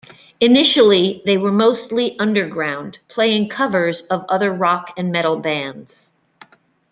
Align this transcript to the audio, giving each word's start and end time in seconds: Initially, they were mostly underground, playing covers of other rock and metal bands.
Initially, 0.39 1.21
they 1.27 1.37
were 1.37 1.51
mostly 1.51 2.17
underground, 2.17 2.97
playing 3.07 3.49
covers 3.49 4.01
of 4.07 4.25
other 4.27 4.51
rock 4.51 4.93
and 4.97 5.11
metal 5.11 5.37
bands. 5.37 6.13